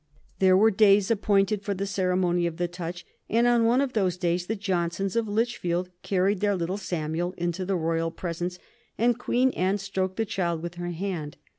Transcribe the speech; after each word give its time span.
There 0.39 0.57
were 0.57 0.71
days 0.71 1.11
appointed 1.11 1.61
for 1.61 1.75
the 1.75 1.85
ceremony 1.85 2.47
of 2.47 2.57
the 2.57 2.67
touch, 2.67 3.05
and 3.29 3.45
on 3.45 3.65
one 3.65 3.81
of 3.81 3.93
those 3.93 4.17
days 4.17 4.47
the 4.47 4.55
Johnsons 4.55 5.15
of 5.15 5.27
Lichfield 5.27 5.91
carried 6.01 6.39
their 6.39 6.55
little 6.55 6.77
Samuel 6.79 7.33
into 7.37 7.65
the 7.65 7.75
royal 7.75 8.09
presence, 8.09 8.57
and 8.97 9.19
Queen 9.19 9.51
Anne 9.51 9.77
stroked 9.77 10.17
the 10.17 10.25
child 10.25 10.63
with 10.63 10.73
her 10.73 10.89
hand. 10.89 11.37